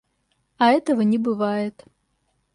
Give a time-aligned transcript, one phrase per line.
[0.57, 1.85] А этого не бывает.